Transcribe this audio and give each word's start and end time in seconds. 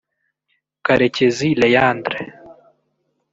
Karekezi 0.85 1.49
Leandre 1.61 2.19